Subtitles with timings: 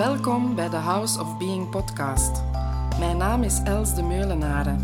[0.00, 2.42] Welkom bij de House of Being podcast.
[2.98, 4.78] Mijn naam is Els de Meulenaren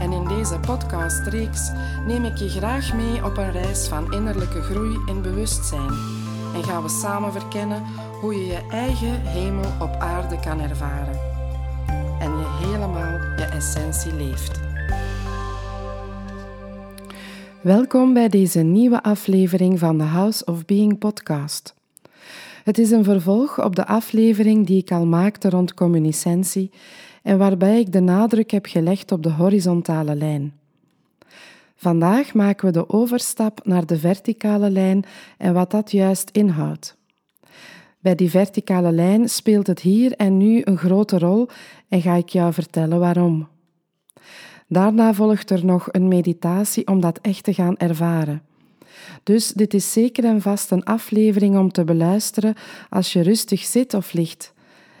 [0.00, 1.70] en in deze podcastreeks
[2.06, 5.90] neem ik je graag mee op een reis van innerlijke groei en bewustzijn
[6.54, 7.82] en gaan we samen verkennen
[8.20, 11.18] hoe je je eigen hemel op aarde kan ervaren
[12.20, 14.60] en je helemaal je essentie leeft.
[17.60, 21.80] Welkom bij deze nieuwe aflevering van de House of Being podcast.
[22.62, 26.70] Het is een vervolg op de aflevering die ik al maakte rond communicentie
[27.22, 30.52] en waarbij ik de nadruk heb gelegd op de horizontale lijn.
[31.76, 35.04] Vandaag maken we de overstap naar de verticale lijn
[35.38, 36.96] en wat dat juist inhoudt.
[37.98, 41.48] Bij die verticale lijn speelt het hier en nu een grote rol
[41.88, 43.48] en ga ik jou vertellen waarom.
[44.68, 48.42] Daarna volgt er nog een meditatie om dat echt te gaan ervaren.
[49.22, 52.54] Dus dit is zeker en vast een aflevering om te beluisteren
[52.90, 54.52] als je rustig zit of ligt.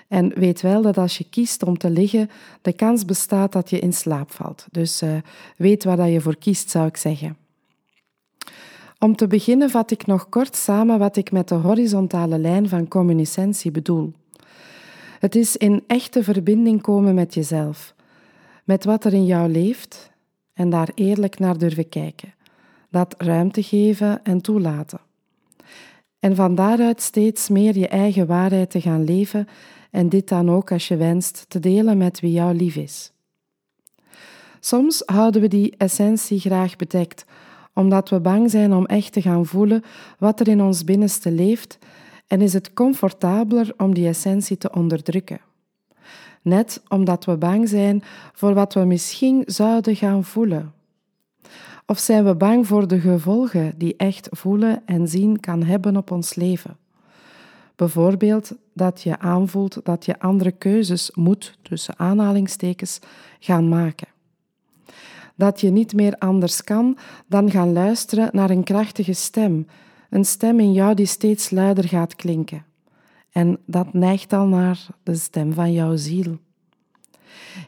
[0.08, 2.30] En weet wel dat als je kiest om te liggen,
[2.62, 4.66] de kans bestaat dat je in slaap valt.
[4.70, 5.10] Dus uh,
[5.56, 7.36] weet waar dat je voor kiest, zou ik zeggen.
[8.98, 12.88] Om te beginnen vat ik nog kort samen wat ik met de horizontale lijn van
[12.88, 14.12] communicentie bedoel.
[15.18, 17.94] Het is in echte verbinding komen met jezelf,
[18.64, 20.10] met wat er in jou leeft
[20.52, 22.34] en daar eerlijk naar durven kijken
[22.92, 25.00] dat ruimte geven en toelaten.
[26.18, 29.48] En van daaruit steeds meer je eigen waarheid te gaan leven
[29.90, 33.12] en dit dan ook als je wenst te delen met wie jou lief is.
[34.60, 37.24] Soms houden we die essentie graag bedekt,
[37.74, 39.82] omdat we bang zijn om echt te gaan voelen
[40.18, 41.78] wat er in ons binnenste leeft
[42.26, 45.40] en is het comfortabeler om die essentie te onderdrukken.
[46.42, 50.72] Net omdat we bang zijn voor wat we misschien zouden gaan voelen
[51.86, 56.10] of zijn we bang voor de gevolgen die echt voelen en zien kan hebben op
[56.10, 56.76] ons leven?
[57.76, 62.98] Bijvoorbeeld dat je aanvoelt dat je andere keuzes moet, tussen aanhalingstekens,
[63.40, 64.08] gaan maken.
[65.34, 69.66] Dat je niet meer anders kan dan gaan luisteren naar een krachtige stem,
[70.10, 72.64] een stem in jou die steeds luider gaat klinken.
[73.30, 76.38] En dat neigt al naar de stem van jouw ziel.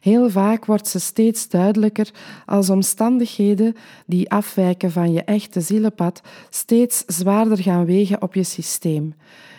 [0.01, 2.11] Heel vaak wordt ze steeds duidelijker
[2.47, 3.75] als omstandigheden
[4.07, 6.21] die afwijken van je echte zielenpad
[6.51, 9.15] steeds zwaarder gaan wegen op je systeem.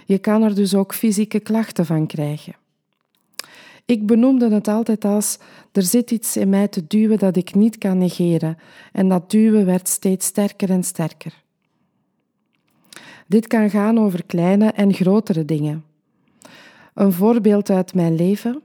[0.05, 2.55] Je kan er dus ook fysieke klachten van krijgen.
[3.85, 5.37] Ik benoemde het altijd als
[5.71, 8.57] er zit iets in mij te duwen dat ik niet kan negeren
[8.91, 11.43] en dat duwen werd steeds sterker en sterker.
[13.27, 15.83] Dit kan gaan over kleine en grotere dingen.
[16.93, 18.61] Een voorbeeld uit mijn leven.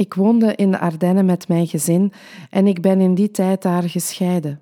[0.00, 2.12] Ik woonde in de Ardennen met mijn gezin
[2.50, 4.60] en ik ben in die tijd daar gescheiden.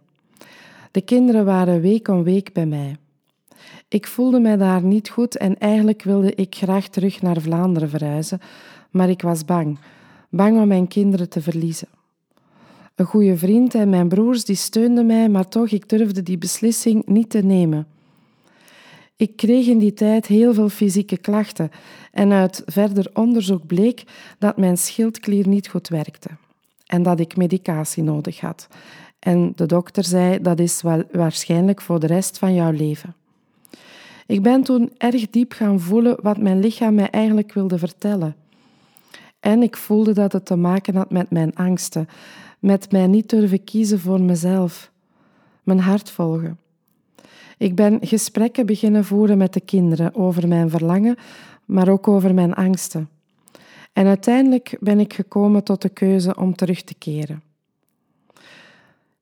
[0.91, 2.97] De kinderen waren week om week bij mij.
[3.89, 8.41] Ik voelde mij daar niet goed en eigenlijk wilde ik graag terug naar Vlaanderen verhuizen,
[8.91, 9.79] maar ik was bang,
[10.31, 11.89] bang om mijn kinderen te verliezen.
[12.95, 17.07] Een goede vriend en mijn broers die steunden mij, maar toch ik durfde die beslissing
[17.07, 17.87] niet te nemen.
[19.19, 21.71] Ik kreeg in die tijd heel veel fysieke klachten
[22.13, 24.03] en uit verder onderzoek bleek
[24.39, 26.29] dat mijn schildklier niet goed werkte
[26.87, 28.69] en dat ik medicatie nodig had.
[29.19, 33.15] En de dokter zei dat is wel waarschijnlijk voor de rest van jouw leven.
[34.27, 38.37] Ik ben toen erg diep gaan voelen wat mijn lichaam mij eigenlijk wilde vertellen.
[39.41, 42.09] En ik voelde dat het te maken had met mijn angsten,
[42.59, 44.91] met mij niet durven kiezen voor mezelf,
[45.63, 46.59] mijn hart volgen.
[47.59, 51.17] Ik ben gesprekken beginnen voeren met de kinderen over mijn verlangen,
[51.65, 53.09] maar ook over mijn angsten.
[53.93, 57.43] En uiteindelijk ben ik gekomen tot de keuze om terug te keren.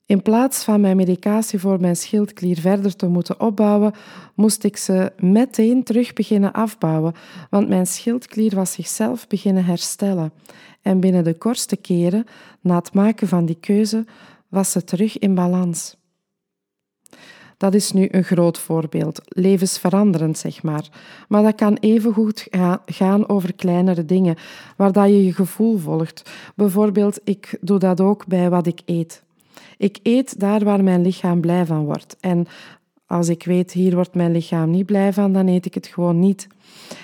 [0.06, 3.92] In plaats van mijn medicatie voor mijn schildklier verder te moeten opbouwen,
[4.34, 7.14] moest ik ze meteen terug beginnen afbouwen,
[7.50, 10.32] want mijn schildklier was zichzelf beginnen herstellen.
[10.82, 12.26] En binnen de kortste keren,
[12.60, 14.04] na het maken van die keuze,
[14.48, 15.96] was ze terug in balans.
[17.56, 20.88] Dat is nu een groot voorbeeld, levensveranderend zeg maar.
[21.28, 22.48] Maar dat kan evengoed
[22.86, 24.36] gaan over kleinere dingen,
[24.76, 26.30] waar dat je je gevoel volgt.
[26.54, 29.22] Bijvoorbeeld, ik doe dat ook bij wat ik eet.
[29.76, 32.16] Ik eet daar waar mijn lichaam blij van wordt.
[32.20, 32.46] En
[33.06, 36.18] als ik weet, hier wordt mijn lichaam niet blij van, dan eet ik het gewoon
[36.18, 36.48] niet.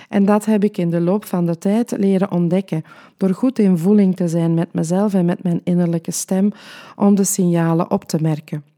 [0.09, 2.85] En dat heb ik in de loop van de tijd leren ontdekken,
[3.17, 6.53] door goed in voeling te zijn met mezelf en met mijn innerlijke stem,
[6.97, 8.72] om de signalen op te merken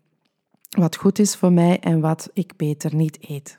[0.75, 3.59] wat goed is voor mij en wat ik beter niet eet.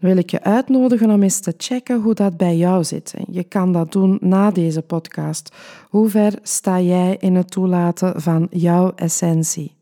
[0.00, 3.14] Dan wil ik je uitnodigen om eens te checken hoe dat bij jou zit.
[3.30, 5.54] Je kan dat doen na deze podcast.
[5.88, 9.74] Hoe ver sta jij in het toelaten van jouw essentie?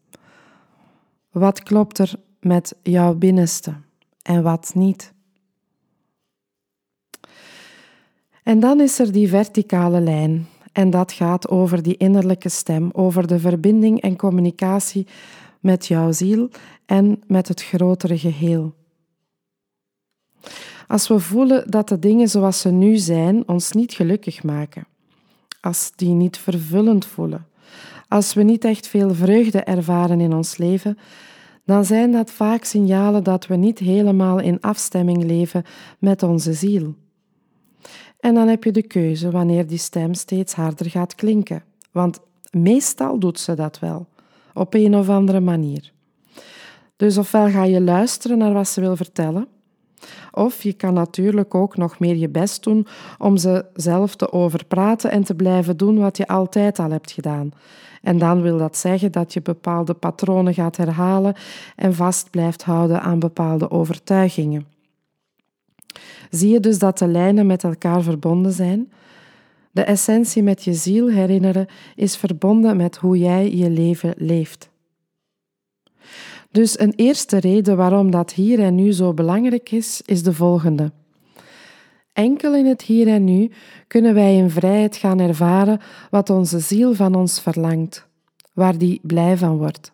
[1.31, 3.75] Wat klopt er met jouw binnenste
[4.23, 5.13] en wat niet?
[8.43, 10.47] En dan is er die verticale lijn.
[10.77, 15.07] En dat gaat over die innerlijke stem, over de verbinding en communicatie
[15.61, 16.49] met jouw ziel
[16.87, 18.75] en met het grotere geheel.
[20.87, 24.87] Als we voelen dat de dingen zoals ze nu zijn ons niet gelukkig maken,
[25.61, 27.47] als die niet vervullend voelen,
[28.09, 30.99] als we niet echt veel vreugde ervaren in ons leven,
[31.65, 35.65] dan zijn dat vaak signalen dat we niet helemaal in afstemming leven
[35.99, 36.95] met onze ziel.
[38.27, 42.21] En dan heb je de keuze wanneer die stem steeds harder gaat klinken, want
[42.51, 44.07] meestal doet ze dat wel,
[44.55, 45.93] op een of andere manier.
[46.97, 49.47] Dus ofwel ga je luisteren naar wat ze wil vertellen,
[50.33, 52.87] of je kan natuurlijk ook nog meer je best doen
[53.19, 57.51] om ze zelf te overpraten en te blijven doen wat je altijd al hebt gedaan.
[58.03, 61.35] En dan wil dat zeggen dat je bepaalde patronen gaat herhalen
[61.77, 64.76] en vast blijft houden aan bepaalde overtuigingen.
[66.31, 68.93] Zie je dus dat de lijnen met elkaar verbonden zijn?
[69.71, 74.71] De essentie met je ziel herinneren is verbonden met hoe jij je leven leeft.
[76.51, 80.93] Dus een eerste reden waarom dat hier en nu zo belangrijk is, is de volgende.
[82.13, 83.51] Enkel in het hier en nu
[83.87, 88.07] kunnen wij in vrijheid gaan ervaren wat onze ziel van ons verlangt,
[88.53, 89.93] waar die blij van wordt.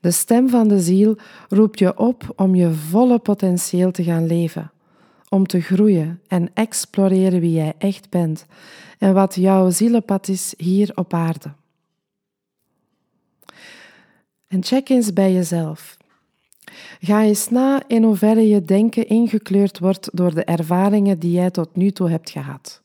[0.00, 1.16] De stem van de ziel
[1.48, 4.70] roept je op om je volle potentieel te gaan leven,
[5.28, 8.46] om te groeien en exploreren wie jij echt bent
[8.98, 11.52] en wat jouw zielenpad is hier op aarde.
[14.48, 15.96] En check eens bij jezelf.
[17.00, 21.76] Ga eens na in hoeverre je denken ingekleurd wordt door de ervaringen die jij tot
[21.76, 22.82] nu toe hebt gehad.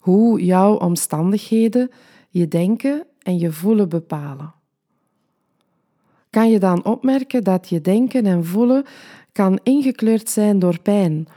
[0.00, 1.90] Hoe jouw omstandigheden
[2.28, 4.53] je denken en je voelen bepalen.
[6.34, 8.84] Kan je dan opmerken dat je denken en voelen
[9.32, 11.28] kan ingekleurd zijn door pijn,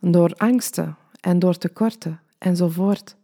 [0.00, 3.16] door angsten en door tekorten enzovoort.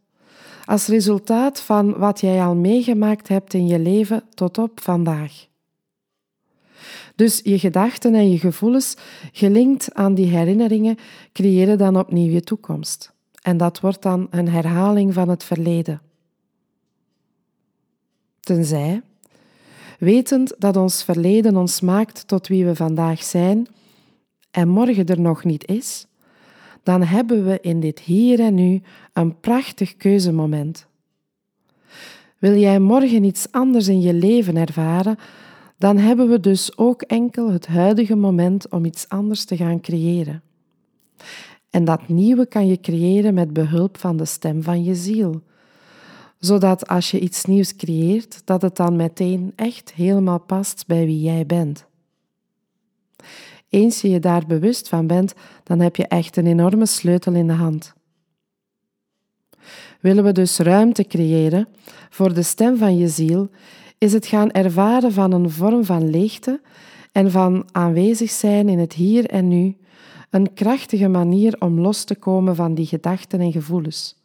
[0.64, 5.46] Als resultaat van wat jij al meegemaakt hebt in je leven tot op vandaag.
[7.14, 8.96] Dus je gedachten en je gevoelens,
[9.32, 10.96] gelinkt aan die herinneringen,
[11.32, 13.12] creëren dan opnieuw je toekomst.
[13.42, 16.00] En dat wordt dan een herhaling van het verleden.
[18.40, 19.02] Tenzij,
[19.98, 23.66] wetend dat ons verleden ons maakt tot wie we vandaag zijn
[24.50, 26.06] en morgen er nog niet is,
[26.82, 30.86] dan hebben we in dit hier en nu een prachtig keuzemoment.
[32.38, 35.16] Wil jij morgen iets anders in je leven ervaren,
[35.78, 40.42] dan hebben we dus ook enkel het huidige moment om iets anders te gaan creëren.
[41.70, 45.42] En dat nieuwe kan je creëren met behulp van de stem van je ziel.
[46.38, 51.20] Zodat als je iets nieuws creëert, dat het dan meteen echt helemaal past bij wie
[51.20, 51.86] jij bent.
[53.68, 57.46] Eens je je daar bewust van bent, dan heb je echt een enorme sleutel in
[57.46, 57.94] de hand.
[60.00, 61.68] Willen we dus ruimte creëren
[62.10, 63.48] voor de stem van je ziel,
[63.98, 66.60] is het gaan ervaren van een vorm van leegte
[67.12, 69.76] en van aanwezig zijn in het hier en nu,
[70.30, 74.17] een krachtige manier om los te komen van die gedachten en gevoelens.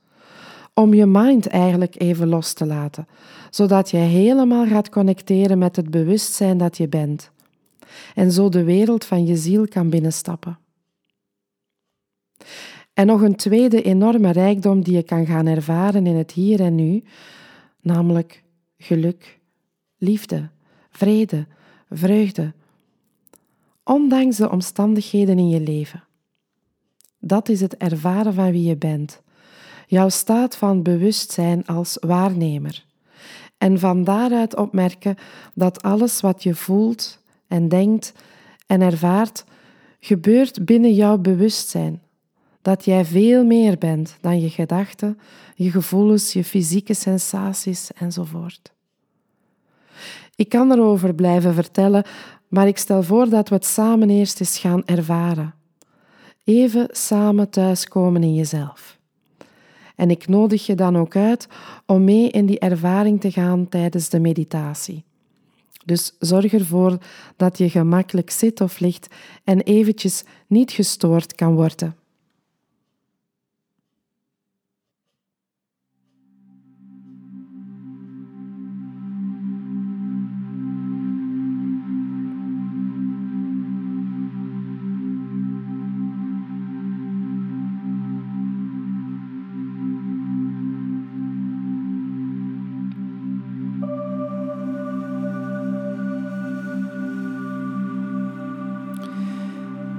[0.73, 3.07] Om je mind eigenlijk even los te laten,
[3.49, 7.31] zodat je helemaal gaat connecteren met het bewustzijn dat je bent.
[8.15, 10.57] En zo de wereld van je ziel kan binnenstappen.
[12.93, 16.75] En nog een tweede enorme rijkdom die je kan gaan ervaren in het hier en
[16.75, 17.03] nu,
[17.81, 18.43] namelijk
[18.77, 19.39] geluk
[19.97, 20.49] liefde,
[20.89, 21.47] vrede,
[21.89, 22.53] vreugde,
[23.83, 26.03] ondanks de omstandigheden in je leven.
[27.19, 29.21] Dat is het ervaren van wie je bent,
[29.87, 32.85] jouw staat van bewustzijn als waarnemer.
[33.57, 35.15] En van daaruit opmerken
[35.53, 38.13] dat alles wat je voelt en denkt
[38.67, 39.45] en ervaart,
[39.99, 42.01] gebeurt binnen jouw bewustzijn.
[42.61, 45.19] Dat jij veel meer bent dan je gedachten,
[45.55, 48.71] je gevoelens, je fysieke sensaties enzovoort.
[50.35, 52.03] Ik kan erover blijven vertellen,
[52.47, 55.53] maar ik stel voor dat we het samen eerst eens gaan ervaren.
[56.43, 58.97] Even samen thuiskomen in jezelf.
[60.03, 61.47] En ik nodig je dan ook uit
[61.85, 65.03] om mee in die ervaring te gaan tijdens de meditatie.
[65.85, 66.97] Dus zorg ervoor
[67.35, 69.07] dat je gemakkelijk zit of ligt
[69.43, 71.95] en eventjes niet gestoord kan worden.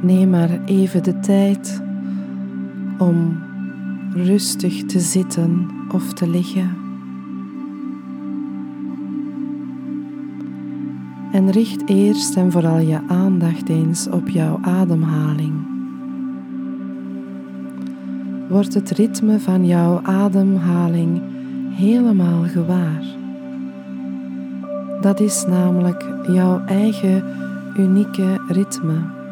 [0.04, 1.82] Neem maar even de tijd
[2.98, 3.36] om
[4.12, 6.76] rustig te zitten of te liggen.
[11.32, 15.52] En richt eerst en vooral je aandacht eens op jouw ademhaling.
[18.48, 21.22] Wordt het ritme van jouw ademhaling
[21.70, 23.04] helemaal gewaar.
[25.00, 27.24] Dat is namelijk jouw eigen
[27.76, 29.22] unieke ritme.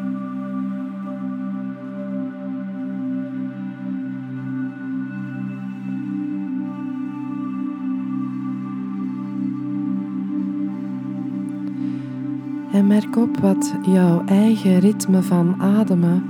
[12.93, 16.23] Merk op wat jouw eigen ritme van ademen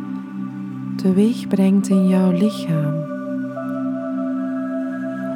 [0.95, 2.93] teweeg brengt in jouw lichaam.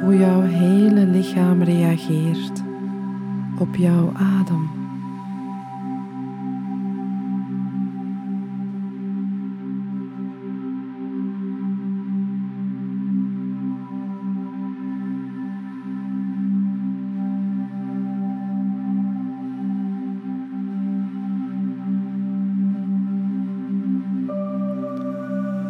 [0.02, 2.62] Hoe jouw hele lichaam reageert
[3.58, 4.87] op jouw adem.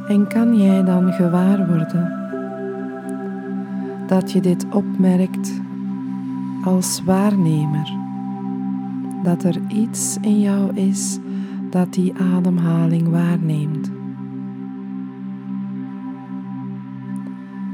[0.08, 2.12] En kan jij dan gewaar worden
[4.06, 5.60] dat je dit opmerkt
[6.64, 7.92] als waarnemer?
[9.22, 11.18] Dat er iets in jou is
[11.70, 13.90] dat die ademhaling waarneemt.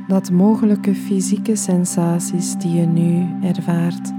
[0.08, 4.12] Dat mogelijke fysieke sensaties die je nu ervaart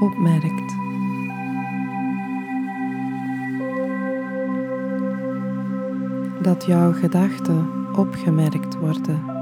[0.00, 0.79] opmerkt.
[6.42, 7.66] Dat jouw gedachten
[7.96, 9.38] opgemerkt worden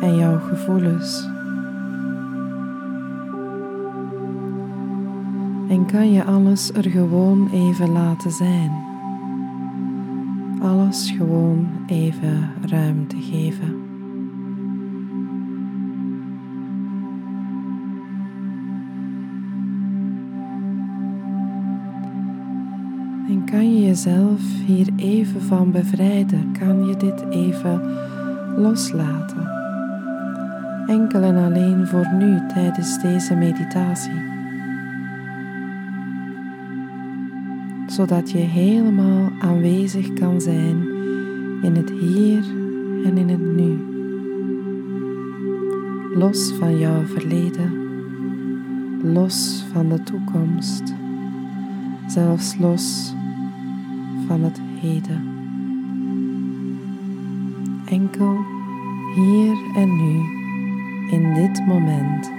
[0.00, 1.28] en jouw gevoelens.
[5.68, 8.70] En kan je alles er gewoon even laten zijn.
[10.62, 13.83] Alles gewoon even ruimte geven.
[23.94, 26.52] Jezelf hier even van bevrijden?
[26.58, 27.80] Kan je dit even
[28.56, 29.48] loslaten?
[30.86, 34.32] Enkel en alleen voor nu tijdens deze meditatie.
[37.86, 40.76] Zodat je helemaal aanwezig kan zijn
[41.62, 42.44] in het hier
[43.04, 43.78] en in het nu.
[46.18, 47.72] Los van jouw verleden,
[49.02, 50.94] los van de toekomst
[52.06, 53.14] zelfs los
[54.26, 55.32] van het heden.
[57.86, 58.36] Enkel
[59.14, 60.20] hier en nu,
[61.10, 62.30] in dit moment,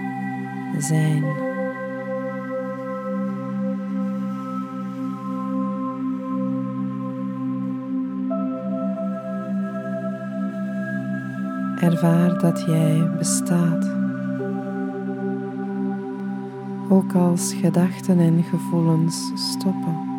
[0.78, 1.24] zijn.
[11.80, 13.86] Ervaar dat jij bestaat
[16.90, 20.15] ook als gedachten en gevoelens stoppen.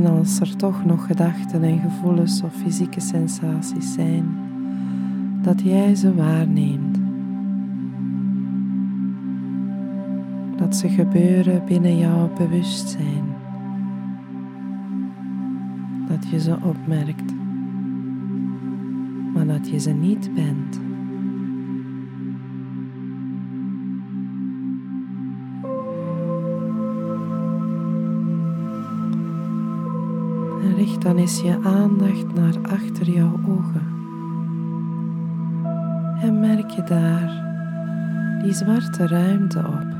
[0.00, 4.24] En als er toch nog gedachten en gevoelens of fysieke sensaties zijn,
[5.42, 6.98] dat jij ze waarneemt.
[10.56, 13.24] Dat ze gebeuren binnen jouw bewustzijn
[16.08, 17.34] dat je ze opmerkt,
[19.34, 20.89] maar dat je ze niet bent.
[31.02, 33.88] Dan eens je aandacht naar achter jouw ogen.
[36.20, 37.48] En merk je daar
[38.42, 39.98] die zwarte ruimte op.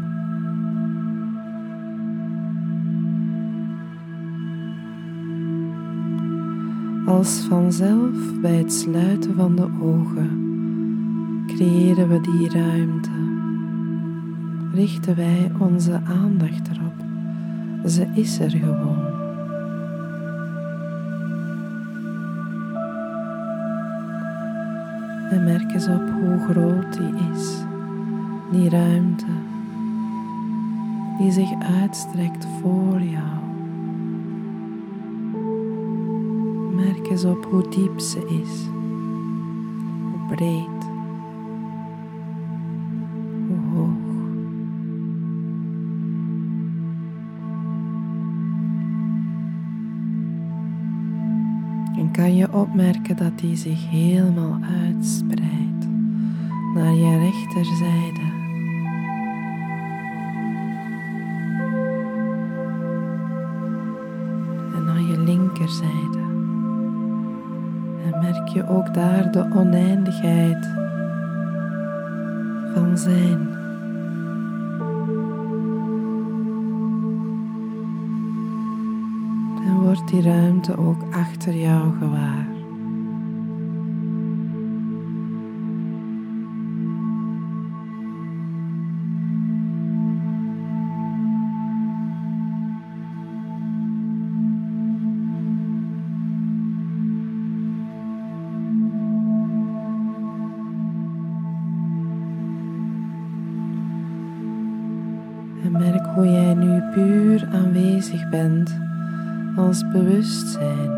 [7.06, 10.48] Als vanzelf bij het sluiten van de ogen
[11.46, 13.10] creëren we die ruimte.
[14.72, 16.94] Richten wij onze aandacht erop.
[17.90, 19.09] Ze is er gewoon.
[25.30, 27.64] En merk eens op hoe groot die is,
[28.50, 29.26] die ruimte
[31.20, 33.38] die zich uitstrekt voor jou.
[36.74, 38.66] Merk eens op hoe diep ze is,
[40.10, 40.79] hoe breed,
[52.52, 55.88] opmerken dat die zich helemaal uitspreidt,
[56.74, 58.38] naar je rechterzijde.
[64.74, 66.18] En naar je linkerzijde.
[68.04, 70.68] En merk je ook daar de oneindigheid
[72.74, 73.59] van zijn.
[79.90, 82.46] Wordt die ruimte ook achter jou gewaar.
[105.62, 108.89] En merk hoe jij nu puur aanwezig bent
[109.56, 110.90] als bewustzijn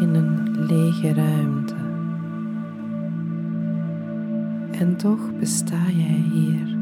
[0.00, 1.74] in een lege ruimte.
[4.78, 6.72] En toch besta jij hier.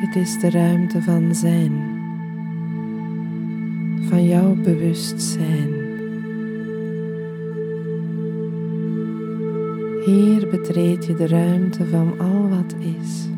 [0.00, 1.72] Dit is de ruimte van zijn,
[4.08, 5.81] van jouw bewustzijn.
[10.04, 13.28] Hier betreed je de ruimte van al wat is.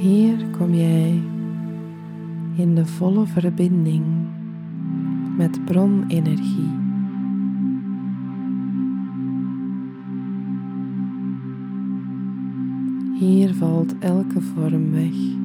[0.00, 1.22] Hier kom jij
[2.56, 4.04] in de volle verbinding
[5.36, 6.80] met bronenergie.
[13.18, 15.41] Hier valt elke vorm weg.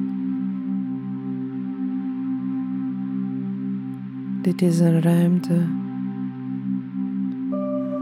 [4.48, 5.66] Dit is een ruimte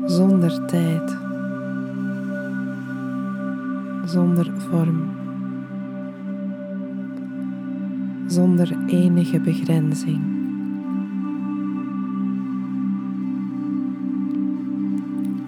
[0.05, 1.17] zonder tijd,
[4.05, 5.03] zonder vorm,
[8.27, 10.23] zonder enige begrenzing.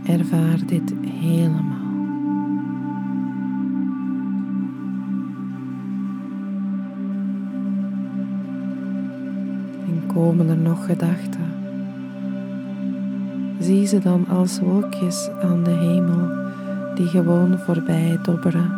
[0.04, 1.77] Ervaar dit helemaal.
[10.18, 11.46] Komen er nog gedachten.
[13.58, 16.28] Zie ze dan als wolkjes aan de hemel
[16.94, 18.70] die gewoon voorbij dobberen,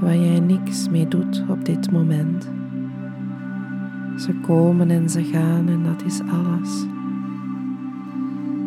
[0.00, 2.50] waar jij niks mee doet op dit moment.
[4.16, 6.84] Ze komen en ze gaan en dat is alles.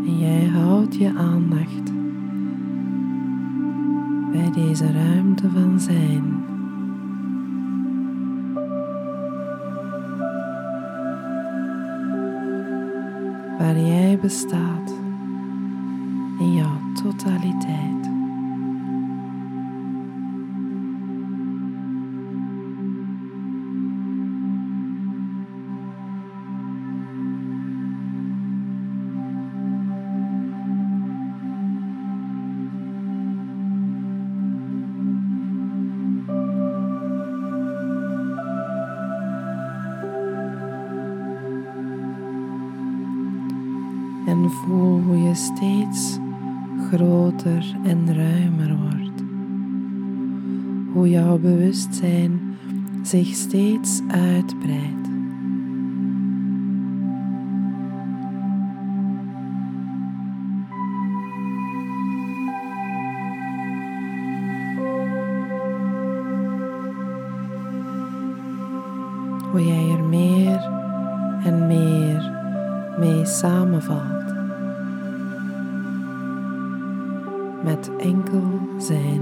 [0.06, 1.92] En jij houdt je aandacht
[4.32, 6.33] bij deze ruimte van zijn.
[13.64, 14.90] Waar jij bestaat
[16.40, 18.03] in jouw totaliteit.
[47.14, 49.24] Groter en ruimer wordt.
[50.94, 52.58] Hoe jouw bewustzijn
[53.04, 55.08] zich steeds uitbreidt.
[69.52, 70.70] Hoe jij er meer
[71.44, 72.32] en meer
[73.00, 74.23] mee samenvalt.
[77.64, 79.22] Met enkel zijn.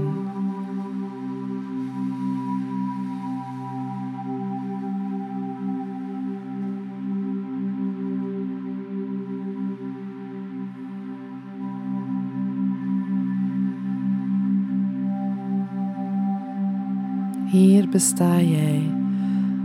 [17.50, 18.90] Hier besta jij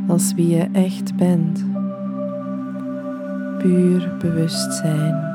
[0.07, 1.65] als wie je echt bent,
[3.57, 5.26] puur bewustzijn.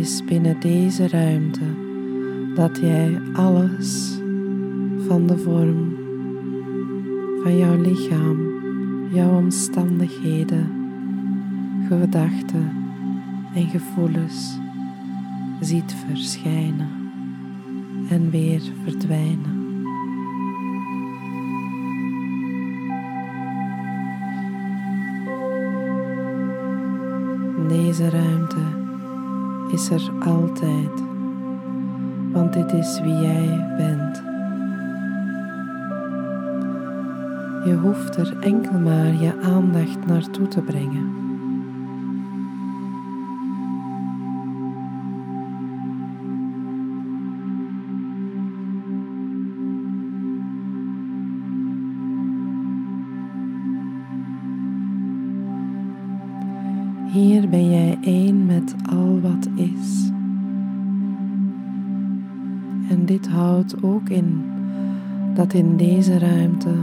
[0.00, 1.64] Is binnen deze ruimte
[2.54, 4.18] dat jij alles
[5.06, 5.96] van de vorm
[7.42, 8.38] van jouw lichaam,
[9.12, 10.68] jouw omstandigheden,
[11.88, 12.72] gedachten
[13.54, 14.58] en gevoelens
[15.60, 16.90] ziet verschijnen
[18.08, 19.62] en weer verdwijnen.
[27.68, 28.83] deze ruimte
[29.74, 31.02] is er altijd,
[32.32, 34.22] want dit is wie jij bent.
[37.64, 41.23] Je hoeft er enkel maar je aandacht naartoe te brengen.
[65.44, 66.74] Dat in deze ruimte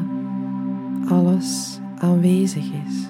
[1.08, 3.10] alles aanwezig is.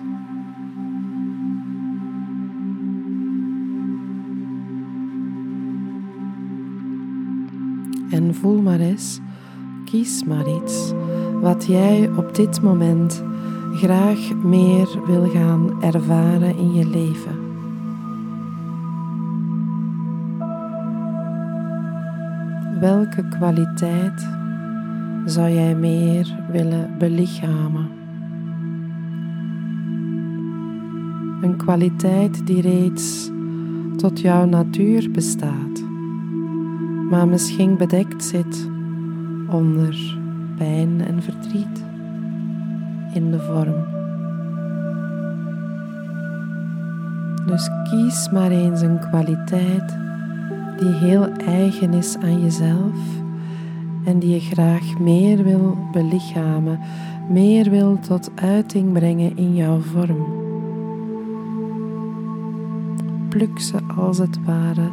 [8.12, 9.20] En voel maar eens,
[9.86, 10.92] kies maar iets
[11.42, 13.24] wat jij op dit moment
[13.74, 17.40] graag meer wil gaan ervaren in je leven.
[22.80, 24.40] Welke kwaliteit
[25.26, 27.90] zou jij meer willen belichamen?
[31.42, 33.32] Een kwaliteit die reeds
[33.98, 35.84] tot jouw natuur bestaat,
[37.10, 38.70] maar misschien bedekt zit
[39.50, 40.20] onder
[40.58, 41.86] pijn en verdriet
[43.14, 44.00] in de vorm.
[47.46, 49.98] Dus kies maar eens een kwaliteit
[50.78, 53.21] die heel eigen is aan jezelf
[54.04, 56.80] en die je graag meer wil belichamen,
[57.30, 60.26] meer wil tot uiting brengen in jouw vorm.
[63.30, 64.92] Pluk ze als het ware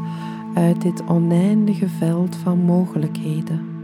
[0.54, 3.76] uit dit oneindige veld van mogelijkheden.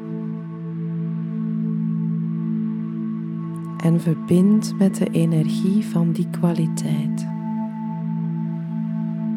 [3.84, 7.26] en verbind met de energie van die kwaliteit.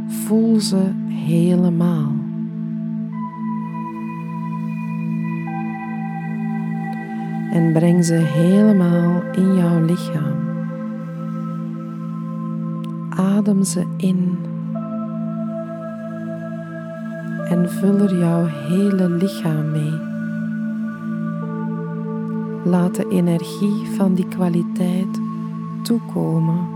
[0.08, 2.17] Voel ze helemaal.
[7.58, 10.38] En breng ze helemaal in jouw lichaam.
[13.10, 14.38] Adem ze in.
[17.48, 19.94] En vul er jouw hele lichaam mee.
[22.64, 25.22] Laat de energie van die kwaliteit
[25.82, 26.68] toekomen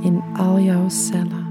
[0.00, 1.46] in al jouw cellen.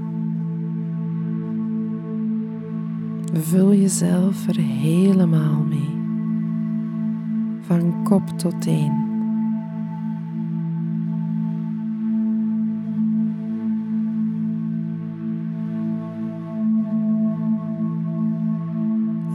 [3.32, 5.97] Vul jezelf er helemaal mee,
[7.68, 8.92] van kop tot teen.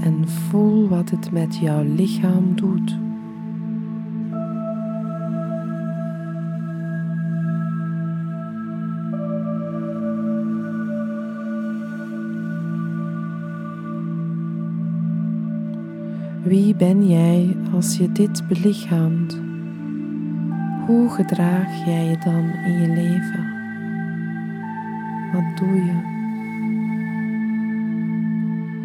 [0.01, 2.97] En voel wat het met jouw lichaam doet.
[16.43, 19.41] Wie ben jij als je dit belichaamt?
[20.85, 23.51] Hoe gedraag jij je dan in je leven?
[25.33, 26.11] Wat doe je?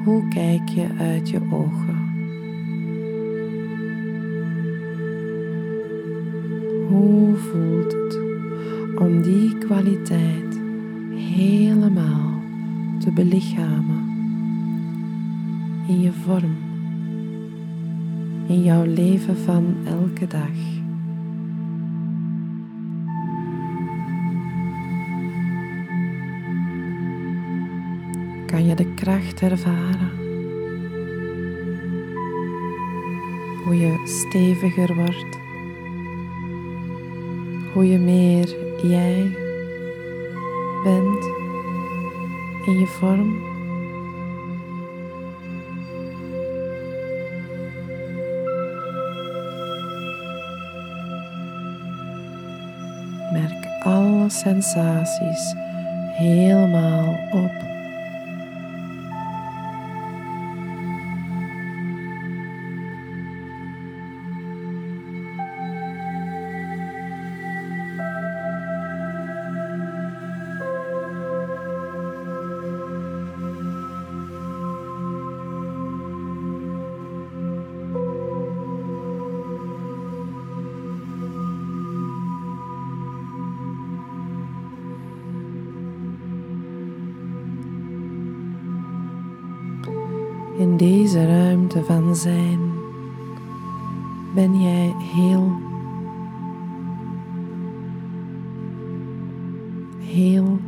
[0.05, 1.99] Hoe kijk je uit je ogen?
[6.89, 8.19] Hoe voelt het
[8.99, 10.61] om die kwaliteit
[11.15, 12.41] helemaal
[12.99, 14.05] te belichamen
[15.87, 16.58] in je vorm?
[18.49, 20.57] In jouw leven van elke dag.
[28.47, 30.11] Kan je de kracht ervaren?
[33.65, 35.39] Hoe je steviger wordt,
[37.73, 38.57] hoe je meer
[38.91, 39.37] jij
[40.85, 41.25] bent
[42.67, 43.48] in je vorm.
[54.31, 55.55] Sensaties
[56.13, 57.78] helemaal op.
[92.15, 92.87] zijn
[94.35, 95.53] ben jij heel,
[99.99, 100.59] heel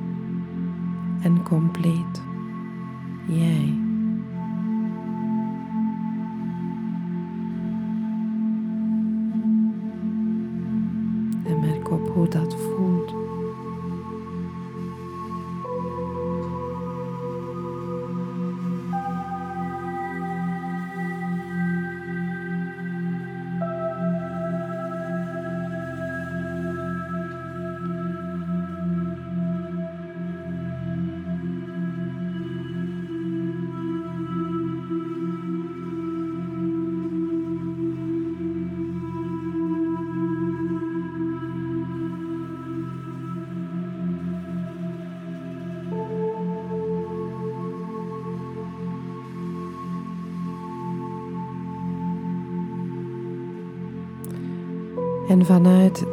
[1.22, 2.22] en compleet.
[3.28, 3.89] Jij.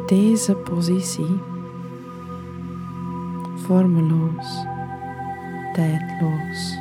[0.08, 1.40] Deze positie,
[3.56, 4.64] vormeloos,
[5.72, 6.78] tijdloos,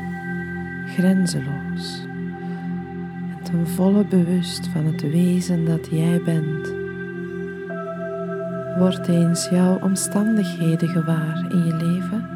[0.95, 2.05] grenzeloos
[3.29, 6.73] en ten volle bewust van het wezen dat jij bent,
[8.77, 12.29] word eens jouw omstandigheden gewaar in je leven,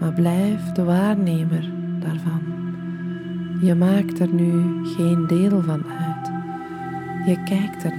[0.00, 2.42] maar blijf de waarnemer daarvan.
[3.60, 6.30] Je maakt er nu geen deel van uit.
[7.26, 7.97] Je kijkt ernaar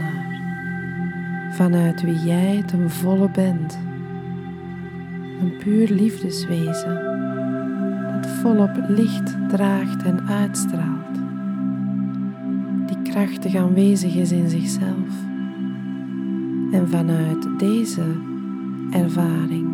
[1.59, 3.79] vanuit wie jij ten volle bent.
[5.41, 7.01] Een puur liefdeswezen
[8.11, 11.15] dat volop licht draagt en uitstraalt,
[12.85, 15.09] die krachtig aanwezig is in zichzelf.
[16.71, 18.05] En vanuit deze
[18.91, 19.69] ervaring,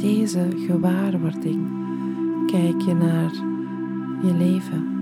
[0.00, 1.68] deze gewaarwording,
[2.46, 3.32] kijk je naar
[4.22, 4.99] je leven.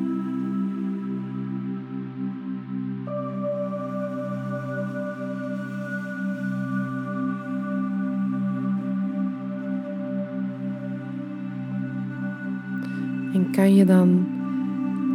[13.58, 14.26] Kan je dan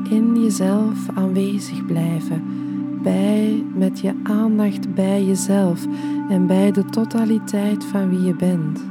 [0.10, 2.44] in jezelf aanwezig blijven,
[3.04, 5.86] bij, met je aandacht bij jezelf
[6.30, 8.84] en bij de totaliteit van wie je bent.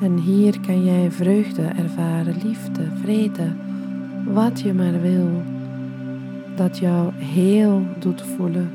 [0.00, 3.52] En hier kan jij vreugde ervaren, liefde, vrede,
[4.24, 5.42] wat je maar wil.
[6.56, 8.70] Dat jou heel doet voelen,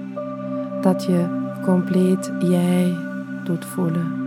[0.81, 1.25] dat je
[1.63, 2.93] compleet jij
[3.43, 4.26] doet voelen.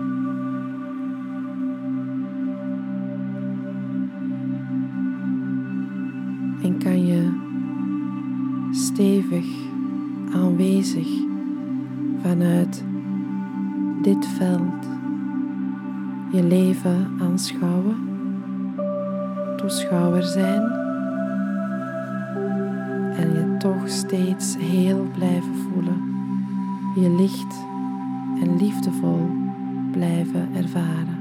[10.33, 11.09] Aanwezig
[12.23, 12.85] vanuit
[14.03, 14.89] dit veld
[16.33, 17.97] je leven aanschouwen,
[19.57, 20.63] toeschouwer zijn
[23.17, 26.03] en je toch steeds heel blijven voelen,
[26.95, 27.65] je licht
[28.43, 29.29] en liefdevol
[29.93, 31.20] blijven ervaren.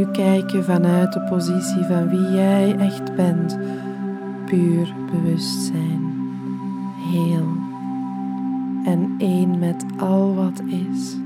[0.00, 3.58] Nu kijk je vanuit de positie van wie jij echt bent.
[4.46, 6.14] Puur bewustzijn.
[7.10, 7.48] Heel.
[8.84, 11.16] En één met al wat is.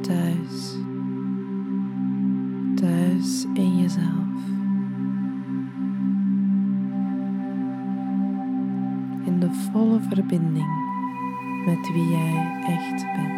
[0.00, 0.76] Thuis.
[2.74, 4.40] Thuis in jezelf.
[9.24, 10.68] In de volle verbinding
[11.66, 13.35] met wie jij echt bent.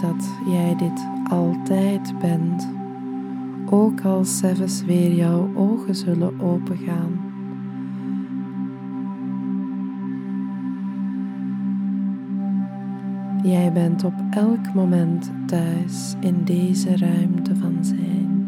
[0.00, 2.68] Dat jij dit altijd bent,
[3.70, 7.26] ook als zelfs weer jouw ogen zullen opengaan.
[13.42, 18.46] Jij bent op elk moment thuis in deze ruimte van zijn.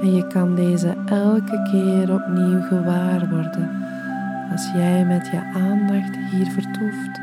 [0.00, 3.70] En je kan deze elke keer opnieuw gewaar worden
[4.52, 7.20] als jij met je aandacht hier vertoeft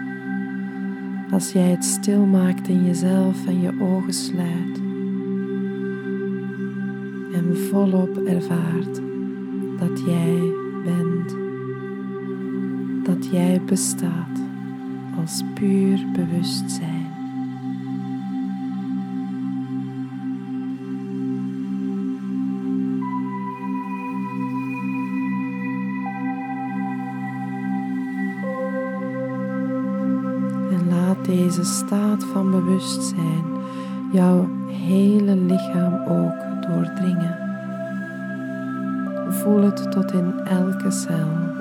[1.35, 4.77] als jij het stil maakt in jezelf en je ogen sluit
[7.33, 9.01] en volop ervaart
[9.79, 10.39] dat jij
[10.83, 11.35] bent,
[13.05, 14.39] dat jij bestaat
[15.17, 16.94] als puur bewustzijn.
[31.55, 33.43] Deze staat van bewustzijn
[34.11, 37.37] jouw hele lichaam ook doordringen.
[39.29, 41.53] Voel het tot in elke cel.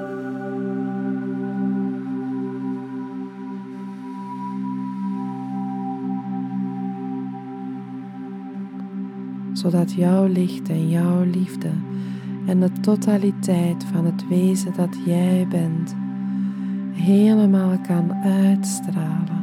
[9.52, 11.70] zodat jouw licht en jouw liefde
[12.46, 15.94] en de totaliteit van het wezen dat jij bent
[16.92, 19.33] helemaal kan uitstralen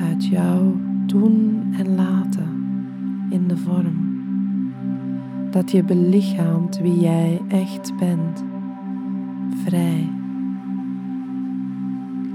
[0.00, 2.48] uit jouw doen en laten
[3.30, 4.16] in de vorm.
[5.50, 8.44] Dat je belichaamt wie jij echt bent,
[9.64, 10.08] vrij,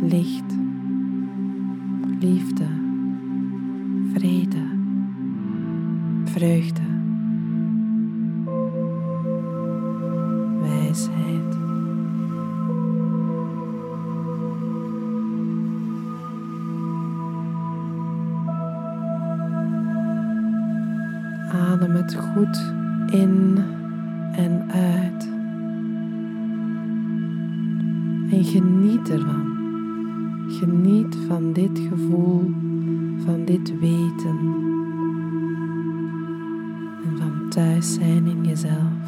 [0.02, 0.58] licht,
[2.20, 2.68] liefde,
[4.14, 4.64] vrede,
[6.26, 6.93] vreugde.
[22.04, 22.74] Het goed
[23.12, 23.58] in
[24.32, 25.24] en uit.
[28.32, 29.52] En geniet ervan.
[30.48, 32.52] Geniet van dit gevoel,
[33.26, 34.38] van dit weten.
[37.06, 39.03] En van thuis zijn in jezelf.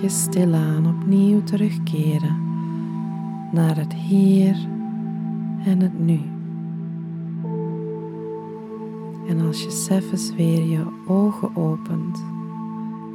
[0.00, 2.36] Je stilaan opnieuw terugkeren
[3.52, 4.56] naar het hier
[5.64, 6.20] en het nu.
[9.28, 12.22] En als je zelfs weer je ogen opent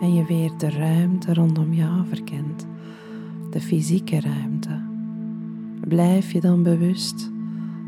[0.02, 2.68] en je weer de ruimte rondom jou verkent,
[3.52, 4.82] de fysieke ruimte,
[5.88, 7.32] blijf je dan bewust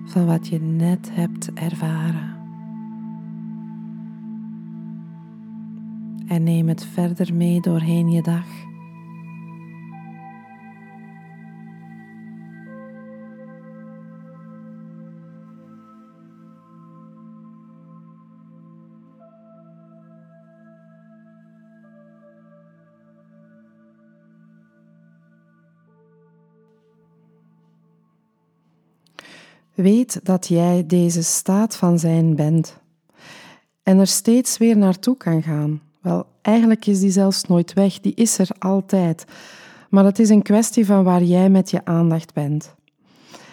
[0.06, 2.36] van wat je net hebt ervaren.
[6.28, 8.67] en neem het verder mee doorheen je dag.
[29.78, 32.78] Weet dat jij deze staat van zijn bent
[33.84, 35.82] en er steeds weer naartoe kan gaan.
[36.02, 39.26] Wel, eigenlijk is die zelfs nooit weg, die is er altijd.
[39.90, 42.76] Maar het is een kwestie van waar jij met je aandacht bent.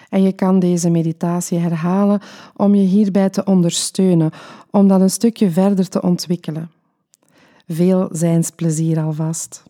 [0.08, 2.20] En je kan deze meditatie herhalen
[2.56, 4.30] om je hierbij te ondersteunen,
[4.70, 6.70] om dat een stukje verder te ontwikkelen.
[7.66, 9.62] Veel zijnsplezier alvast.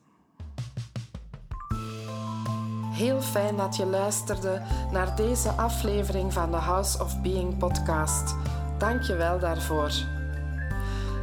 [2.95, 8.35] Heel fijn dat je luisterde naar deze aflevering van de House of Being podcast.
[8.79, 9.93] Dank je wel daarvoor.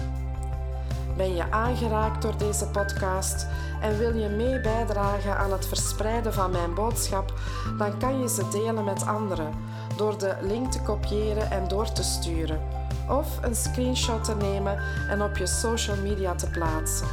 [1.17, 3.47] Ben je aangeraakt door deze podcast
[3.81, 7.33] en wil je mee bijdragen aan het verspreiden van mijn boodschap,
[7.77, 9.53] dan kan je ze delen met anderen
[9.95, 12.61] door de link te kopiëren en door te sturen,
[13.09, 14.79] of een screenshot te nemen
[15.09, 17.07] en op je social media te plaatsen.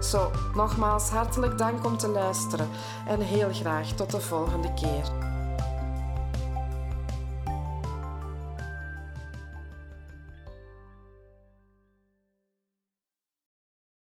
[0.00, 2.68] Zo, nogmaals hartelijk dank om te luisteren
[3.06, 5.29] en heel graag tot de volgende keer.